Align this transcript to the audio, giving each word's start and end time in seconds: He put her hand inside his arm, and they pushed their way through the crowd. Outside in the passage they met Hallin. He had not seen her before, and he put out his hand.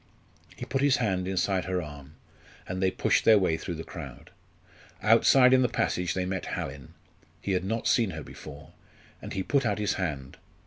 He 0.55 0.65
put 0.65 0.81
her 0.81 0.99
hand 0.99 1.27
inside 1.27 1.65
his 1.65 1.79
arm, 1.79 2.15
and 2.67 2.81
they 2.81 2.89
pushed 2.89 3.23
their 3.23 3.37
way 3.37 3.55
through 3.55 3.75
the 3.75 3.83
crowd. 3.83 4.31
Outside 5.03 5.53
in 5.53 5.61
the 5.61 5.69
passage 5.69 6.15
they 6.15 6.25
met 6.25 6.47
Hallin. 6.57 6.95
He 7.39 7.51
had 7.51 7.63
not 7.63 7.87
seen 7.87 8.09
her 8.09 8.23
before, 8.23 8.71
and 9.21 9.33
he 9.33 9.43
put 9.43 9.63
out 9.63 9.77
his 9.77 9.93
hand. 10.01 10.37